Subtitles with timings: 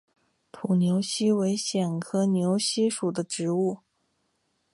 [0.51, 3.81] 土牛膝为苋科牛膝属的植物。